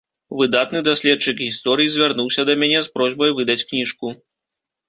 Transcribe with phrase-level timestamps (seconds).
[0.37, 4.07] Выдатны даследчык гісторыі звярнуўся да мяне з просьбай выдаць кніжку.